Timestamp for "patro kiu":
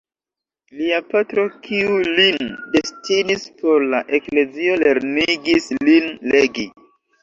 1.11-1.99